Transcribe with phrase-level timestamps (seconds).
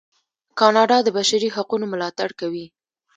[0.59, 2.65] کاناډا د بشري حقونو ملاتړ کوي.